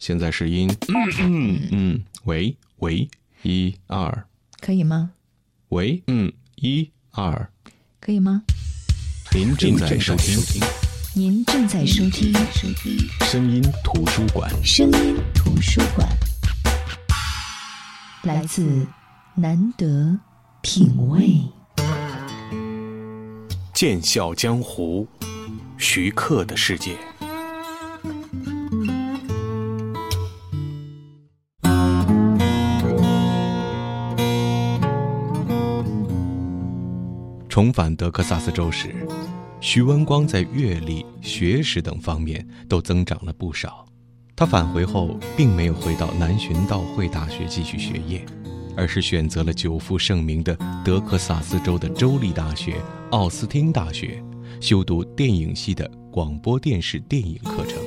[0.00, 0.68] 现在试音。
[0.88, 3.08] 嗯嗯，喂喂，
[3.42, 4.26] 一二，
[4.58, 5.12] 可以吗？
[5.68, 7.52] 喂，嗯，一二，
[8.00, 8.42] 可以吗？
[9.32, 10.36] 您正在收听
[11.14, 12.32] 您正在收听
[13.20, 14.50] 声音图书馆。
[14.64, 16.08] 声音图书馆，
[18.22, 18.86] 来自
[19.34, 20.18] 难得
[20.62, 21.42] 品味。
[23.74, 25.06] 剑笑江湖，
[25.76, 26.96] 徐克的世界。
[37.60, 39.06] 重返德克萨斯州时，
[39.60, 43.84] 徐文光在阅历、学识等方面都增长了不少。
[44.34, 48.24] 他返回后，并没有回到南寻道会大学继续学业，
[48.78, 52.76] 而是选择了久负盛名的德克萨斯州的州立大学
[53.10, 54.24] 奥斯汀大学，
[54.58, 57.78] 修读电影系的广播电视电影课程。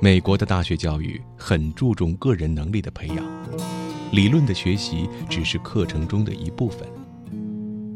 [0.00, 3.18] 美国的大学教育很注重个人能力的培养，
[4.10, 6.84] 理论的学习只是课程中的一部分。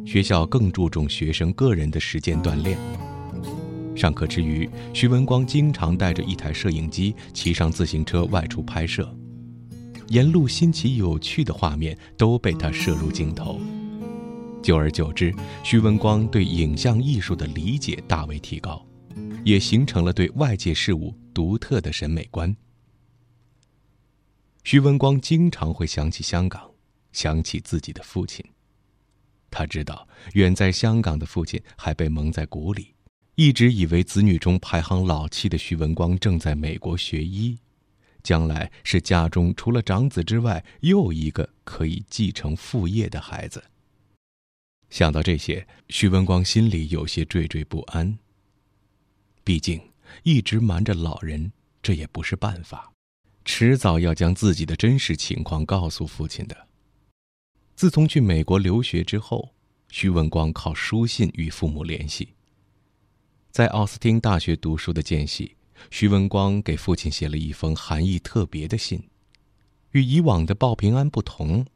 [0.06, 2.78] 学校更注重学生个人的实践锻炼。
[3.96, 9.12] 上课之余，徐文光经常带着一台摄影机，骑上自行车外出拍摄，
[10.08, 13.60] 沿路新奇有趣的画面都被他摄入镜头。
[14.62, 18.86] 久而久之，徐文光对影像艺术的理解大为提高，
[19.44, 22.54] 也形成了对外界事物独特的审美观。
[24.62, 26.70] 徐文光经常会想起香港，
[27.12, 28.44] 想起自己的父亲。
[29.56, 32.92] 他知道远在香港的父亲还被蒙在鼓里，
[33.36, 37.56] 一直以为子女中排行老七的徐文光正在美国学医，
[38.22, 43.64] 将来是家中除了长子之外又一个可以继承父业的孩子。
[44.90, 48.18] 想到这些，徐文光心里有些惴惴不安。
[49.42, 49.80] 毕竟
[50.22, 51.50] 一直瞒着老人，
[51.82, 52.92] 这也不是办法，
[53.46, 56.65] 迟早要将自己的真实情况告诉父亲的。
[57.76, 59.50] 自从去美国留学之后，
[59.90, 62.30] 徐文光靠书信与父母联系。
[63.50, 65.56] 在奥斯汀大学读书的间隙，
[65.90, 69.02] 徐文光给父亲写了一封含义特别的信。
[69.90, 71.66] 与以往的报平安不同，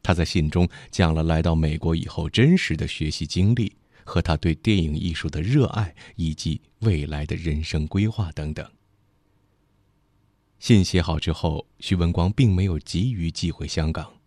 [0.00, 3.72] 他在信中讲了来到美国以后真实的学习经历
[4.04, 8.64] 和他对电影艺术的热爱以及未来的人生规划等等。
[10.60, 14.17] 信写好之后，徐文光并没有急于寄回香港。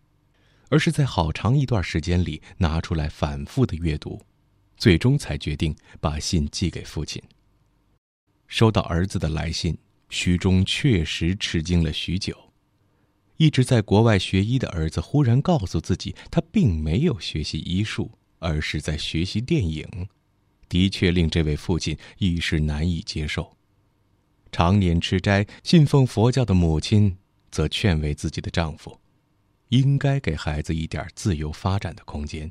[0.72, 4.18] 而是在好长一段时间里拿出来反复的阅读，
[4.78, 7.22] 最终才决定把信寄给父亲。
[8.46, 9.76] 收到儿子的来信，
[10.08, 12.34] 徐忠确实吃惊了许久。
[13.36, 20.08] 一直在国外学医的儿子忽然告诉自己，他并没有学习医术，而是在学习电影，
[20.70, 23.58] 的确令这位父亲一时难以接受。
[24.50, 27.18] 常年吃斋、信奉佛教的母亲，
[27.50, 29.01] 则劝慰自己的丈夫。
[29.72, 32.50] 应该给孩子一点自由发展的空间。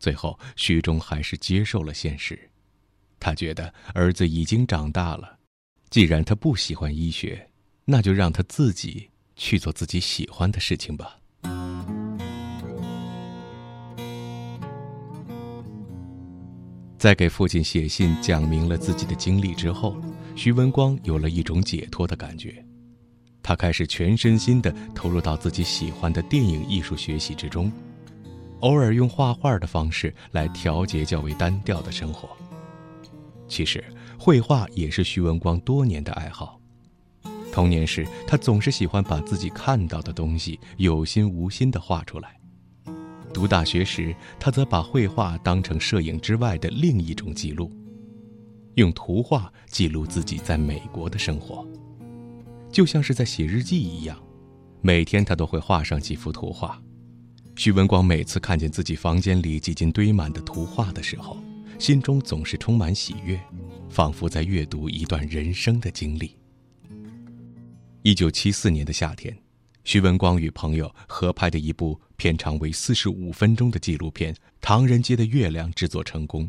[0.00, 2.50] 最后，徐忠还是接受了现实。
[3.20, 5.38] 他觉得儿子已经长大了，
[5.90, 7.48] 既然他不喜欢医学，
[7.84, 11.20] 那就让他自己去做自己喜欢的事情吧。
[16.98, 19.96] 在给父亲写信讲明了自己的经历之后，
[20.34, 22.64] 徐文光有了一种解脱的感觉。
[23.48, 27.72] 他开始全身心地投入到自己喜欢的电影艺术学习之中，
[28.60, 32.28] 偶尔用画画的方式来调节较为单调的生活。
[33.48, 33.82] 其实，
[34.18, 36.60] 绘画也是徐文光多年的爱好。
[37.50, 42.38] 童年时，他总是喜欢把自己看到的东西有心无心地画出来。
[43.32, 47.72] 读大学时，他则把绘画当成摄影之外的另一种记录，
[48.74, 51.66] 用图画记录自己在美国的生活。
[52.70, 54.18] 就像是在写日记一样，
[54.80, 56.80] 每天他都会画上几幅图画。
[57.56, 61.36] 徐文光每次看见自己房间里几近堆满的图画的时候，
[61.78, 63.40] 心中总是充满喜悦，
[63.88, 66.36] 仿佛在阅读一段人生的经历。
[68.02, 69.36] 一九七四年的夏天，
[69.82, 76.48] 徐文光与朋友合拍的一部片长为四十五分钟的纪录片《唐人街的月亮》制作成功。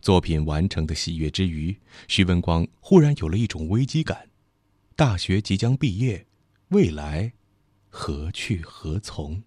[0.00, 1.76] 作品完成的喜悦之余，
[2.06, 4.28] 徐文光忽然有了一种危机感。
[4.98, 6.24] 大学即将毕业，
[6.68, 7.30] 未来
[7.90, 9.38] 何去何从？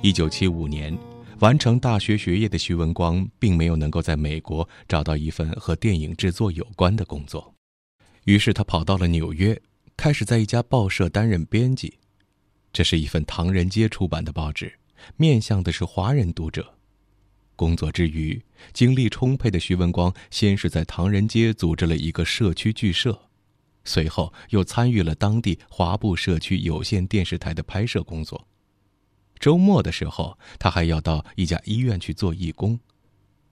[0.00, 0.96] 一九七五年，
[1.40, 7.54] 完成大学学业的徐文光，并没有能够在美国找到一份和电影制作有关的工作，
[8.24, 9.60] 于是他跑到了纽约，
[9.94, 11.98] 开始在一家报社担任编辑。
[12.72, 14.72] 这是一份唐人街出版的报纸，
[15.18, 16.77] 面向的是华人读者。
[17.58, 18.40] 工作之余，
[18.72, 23.20] 精力充沛的徐文光先是在唐人街组织了一个社区剧社，
[23.82, 28.46] 随后又参与了当地华埠社区有线电视台的拍摄工作。
[29.40, 32.78] 周末的时候，他还要到一家医院去做义工。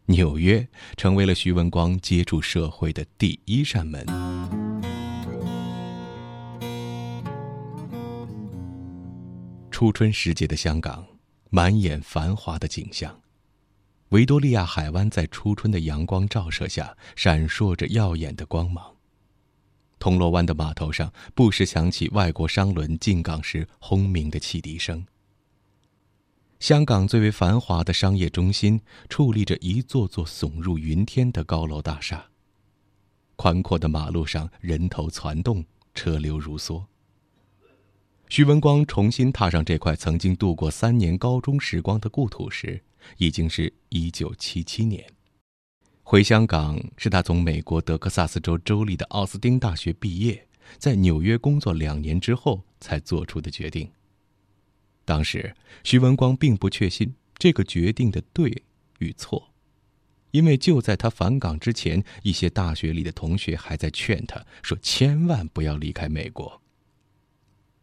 [0.07, 4.07] 纽约成为了徐文光接触社会的第一扇门。
[9.69, 11.05] 初春时节的香港，
[11.51, 13.21] 满眼繁华的景象。
[14.11, 18.95] 维多利亚海湾在初春的阳光照射下，闪烁着耀眼的光芒。
[19.99, 25.05] 铜锣湾的码头上，不时响起外国商轮进港时轰鸣的汽笛声。
[26.61, 32.27] 香港最为繁华的商业中心，矗立着一座座耸入云天的高楼大厦。
[33.35, 35.65] 宽阔的马路上，人头攒动，
[35.95, 36.85] 车流如梭。
[38.29, 42.83] 徐文光重新踏上这块曾经度过三年高中时光的故土时，
[43.19, 45.05] 已经是一九七七年。
[46.03, 50.47] 回香港是他从美国德克萨斯州州立的奥斯汀大学毕业，
[50.79, 53.91] 在纽约工作两年之后才做出的决定。
[55.05, 58.63] 当时，徐文光并不确信这个决定的对
[58.99, 59.53] 与错，
[60.31, 66.61] 因为就在他返港之前，一些大学里的同学还在劝他说：“千万不要离开美国。”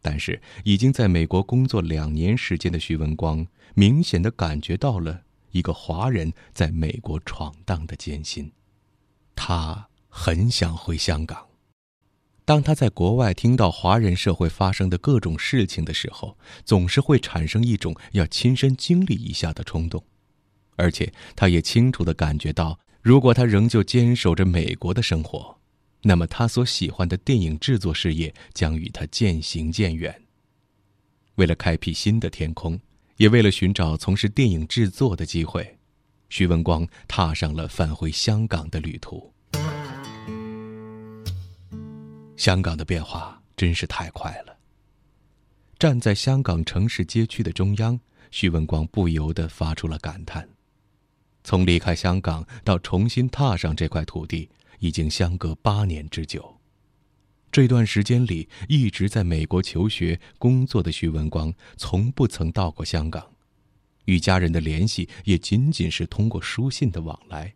[0.06, 5.22] 但是，已经在美国工作两年时间的徐文光，明显的感觉到了
[5.52, 8.52] 一个华人在美国闯荡的艰辛，
[9.34, 11.46] 他很想回香港。
[12.44, 16.36] 当他在国外听到华人社会发生的各种事情的时候，
[16.66, 20.04] 总是会产生一种要亲身经历一下的冲动，
[20.76, 25.58] 而且他也清楚地感觉到，如果他仍旧坚守着美国的生活，
[26.06, 30.22] 那么他所喜欢的电影制作事业将与他渐行渐远。
[31.36, 32.78] 为了开辟新的天空，
[33.16, 35.78] 也为了寻找从事电影制作的机会，
[36.28, 39.32] 徐文光踏上了返回香港的旅途。
[42.36, 44.54] 香港的变化真是太快了。
[45.78, 47.98] 站在香港城市街区的中央，
[48.30, 50.46] 徐文光不由得发出了感叹：
[51.42, 54.50] 从离开香港到重新踏上这块土地，
[54.84, 56.60] 已经相隔八年之久。
[57.50, 63.26] 这段时间里，一直在美国求学工作的徐文光，从不曾到过香港，
[64.04, 67.54] 与家人的联系也仅仅是通过书信的往来。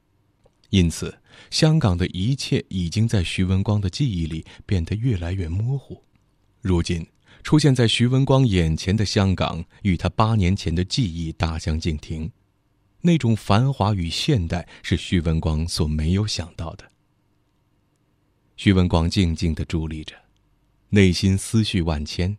[0.70, 1.18] 因此，
[1.50, 6.02] 香港的一切已经在徐文光的记忆里变得越来越模糊。
[6.62, 7.06] 如今，
[7.42, 12.30] 出现在徐文光眼前的香港，与他八年前的记忆大相径庭。
[13.02, 16.90] 那种繁华与现代，是徐文光所没有想到的。
[18.58, 20.16] 徐文光静静地伫立着，
[20.88, 22.36] 内心思绪万千，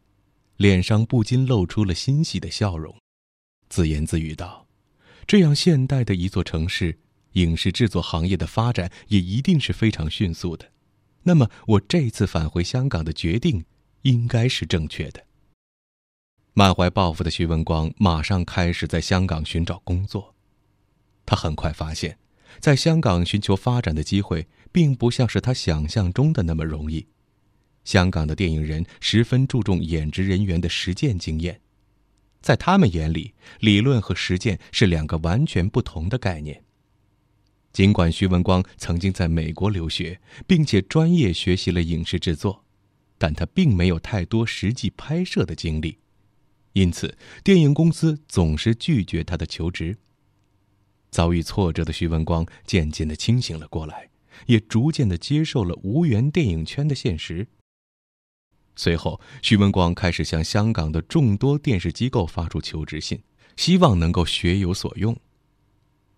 [0.58, 2.94] 脸上不禁露出了欣喜的笑容，
[3.70, 4.68] 自言自语道
[5.26, 7.00] ：“这样现代的一座城市。”
[7.34, 10.70] 影视制作行业的发展也一定是非常迅速的，
[11.24, 13.64] 那么我这次返回香港的决定
[14.02, 15.24] 应该是正确的。
[16.54, 20.36] 满怀抱负的徐文光马上开始在香港寻找工作，
[21.26, 22.18] 他很快发现，
[22.60, 27.06] 在香港寻求发展的机会并不像是他想象中的那么容易。
[27.86, 31.62] 香港的电影人十分注重演职人员的实践经验，
[32.42, 36.64] 在他们眼里，理论和实践是两个完全不同的概念。
[37.72, 42.66] 尽管徐文光曾经在美国留学，并且专业学习了影视制作，
[43.18, 45.98] 但他并没有太多实际拍摄的经历，
[46.74, 49.98] 因此电影公司总是拒绝他的求职。
[51.12, 54.09] 遭遇挫折的徐文光渐渐的清醒了过来，
[54.48, 57.48] 也逐渐的接受了无缘电影圈的现实。
[58.76, 63.22] 随后，徐文光开始向香港的众多电视机构发出求职信，
[63.58, 65.16] 希望能够学有所用。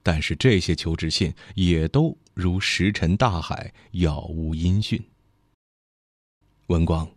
[0.03, 5.03] 但是这些求职信也都如石沉大海，杳无音讯。
[6.67, 7.09] 文光，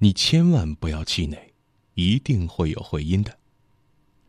[0.00, 1.38] 你千万不要气馁，
[1.94, 3.38] 一定会有回音的。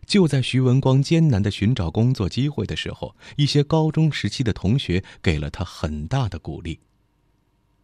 [0.08, 6.80] 就在徐文光艰难的寻找工作机会的时候，一些高中时期的同学给了他很大的鼓励。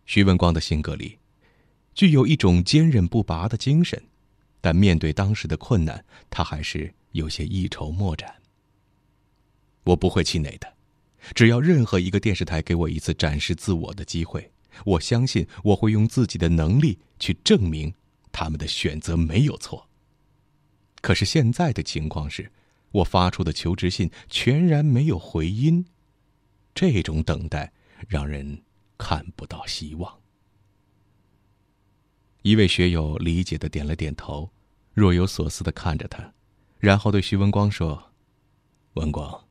[0.05, 1.19] 徐文光的性格里，
[1.93, 4.01] 具有一种坚韧不拔的精神，
[4.61, 8.33] 但面对当时的困难，他还是有些一筹莫展。
[9.83, 10.73] 我不会气馁的，
[11.35, 14.49] 只要任何一个电视台给我一次展示自我的机会，
[14.85, 17.93] 我相信我会用自己的能力去证明
[18.31, 19.89] 他们的选择没有错。
[21.03, 22.49] 可是现在的情况是，
[22.89, 25.85] 我发出的求职信全然没有回音，
[26.73, 27.73] 这种等待
[28.07, 28.63] 让人
[28.97, 30.21] 看不到希望。
[32.41, 34.49] 一位学友理解的点了点头，
[34.93, 36.33] 若有所思的看着他，
[36.79, 38.13] 然后对徐文光说
[38.95, 39.45] ：“文光。”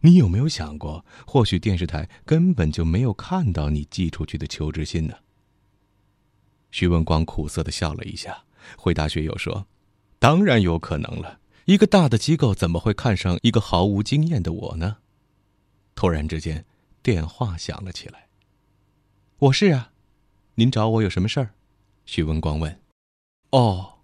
[0.00, 5.16] 你有没有想过，或许电视台根本就没有看到你寄出去的求职信呢？
[6.70, 8.44] 徐文光苦涩的笑了一下，
[8.78, 9.66] 回答学友说
[10.22, 11.40] ：“当然有可能了。
[11.64, 14.98] 一个大的机构怎么会看上一个毫无经验的我呢？”
[15.96, 16.64] 突然之间，
[17.02, 18.28] 电话响了起来。
[19.38, 19.90] “我是啊，
[20.54, 21.54] 您找我有什么事儿？”
[22.06, 22.80] 徐文光问。
[23.50, 23.94] “哦，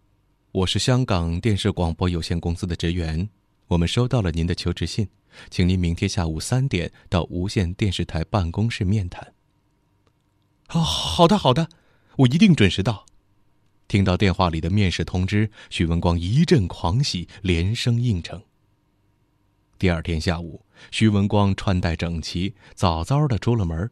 [0.50, 3.28] 我是香港电视广播有限公司的职员，
[3.68, 5.08] 我们收到了您的求职信，
[5.50, 9.34] 请您明天下午三点到无线电视台办公室面谈。
[10.70, 11.68] ”“哦，好的，好的。”
[12.18, 13.06] 我一定准时到。
[13.88, 18.42] 听到电话里的面试通知，徐文光一阵狂喜，连声应承。
[19.78, 23.90] 第二天下午，徐文光穿戴整齐，早早的出了门，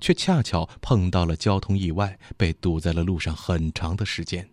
[0.00, 4.50] 却恰巧碰到了交通意外，被堵在了路上很长的时间。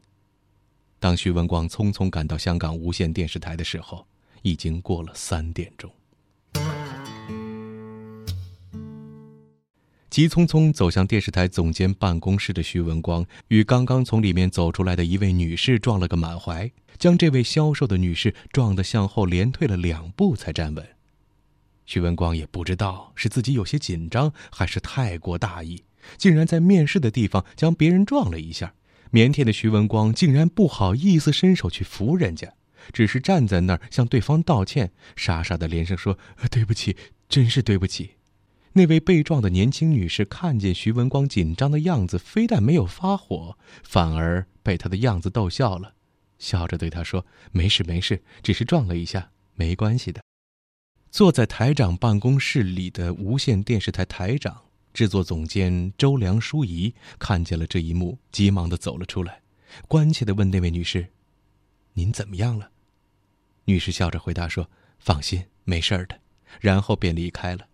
[1.00, 4.06] 当徐文光匆匆赶到香港无线电视台的时候，
[4.44, 5.92] 已经过了三点钟。
[10.16, 20.88] 急匆匆走向电视台总监办公室的徐文光，与刚刚从里面走出来的一位女士撞了个满怀，将这位消瘦的女士撞得向后连退了两步才站稳。
[21.86, 25.84] 徐文光也不知道是自己有些紧张，还是太过大意，
[26.16, 28.74] 竟然在面试的地方将别人撞了一下。
[29.12, 32.54] 腼腆的徐文光竟然不好意思伸手去扶人家，
[32.94, 36.18] 只是站在那儿向对方道歉，傻傻的连声说
[36.50, 36.96] ：“对不起，
[37.28, 38.12] 真是对不起。”
[38.78, 45.94] 那位被撞的年轻女士看见徐文光紧张的样子，非但没有发火，反而被他的样子逗笑了，
[46.40, 50.22] 笑着对他说：“没事没事，只是撞了一下，没关系的。”
[51.10, 54.64] 坐在台长办公室里的无线电视台台长、
[54.94, 59.42] 制作总监周良淑仪看见了这一幕，急忙的走了出来，
[59.88, 61.08] 关切的问那位女士
[61.96, 62.72] ：“您怎么样了？”
[63.64, 66.20] 女士笑着回答说：“放心，没事的。”
[66.60, 67.66] 然后便离开了。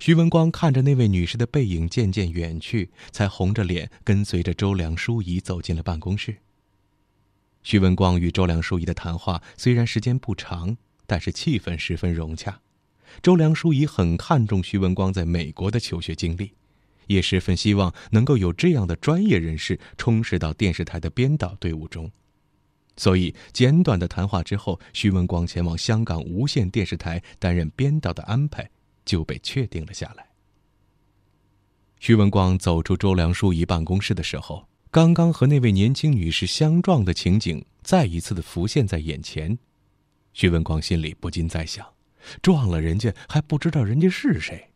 [0.00, 6.38] 徐文光看着那位女士的背影渐渐远去，才红着脸跟随着周良淑仪走进了办公室。
[7.62, 12.62] 徐文光与周良淑仪的谈话虽然时间不长，但是气氛十分融洽。
[13.22, 16.54] 周良淑仪很看重徐文光在美国的求学经历，
[17.08, 22.10] 也十分希望能够有这样的专业人士充实到电视台的编导队伍中。
[22.96, 28.70] 所以，简短的谈话之后，徐文光前往香港无线电视台担任编导的安排。
[29.04, 30.26] 就被确定了下来。
[31.98, 39.58] 徐文光走出周良淑仪办公室的时候，刚刚和那位年轻女士相撞的情景再一次的浮现在眼前。
[40.32, 41.86] 徐文光心里不禁在想：
[42.40, 44.70] 撞了人家还不知道人家是谁。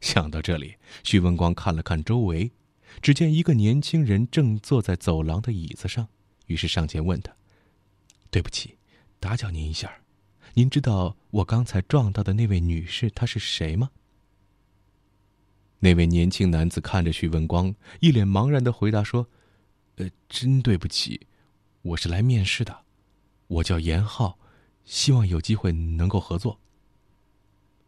[0.00, 2.52] 想到这里，徐文光看了看周围，
[3.00, 6.08] 只见一个年轻人正坐在走廊的椅子上，
[6.46, 7.34] 于是上前问他
[8.30, 8.76] ：“对不起，
[9.18, 9.92] 打搅您一下。”
[10.54, 13.90] 您知道我刚才撞到的那位女士她是谁吗？
[15.78, 19.26] 那位年轻男子看着徐文光，一脸茫然的回答说
[19.96, 21.26] ：“呃，真对不起，
[21.80, 22.80] 我是来面试的，
[23.46, 24.38] 我叫严浩，
[24.84, 26.60] 希望有机会能够合作。”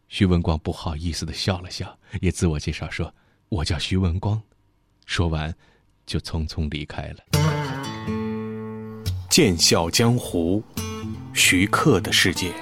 [0.09, 3.13] 徐文光不好意思的笑了笑，也自我介绍说
[3.49, 4.41] ：“我叫徐文光。”
[5.05, 5.55] 说完，
[6.07, 7.23] 就匆匆离开了。
[9.29, 10.63] 剑笑江湖。
[11.35, 12.53] 徐克的世界。